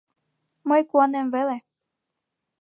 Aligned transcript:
Мый 0.69 0.81
куанем 0.89 1.27
веле. 1.33 1.57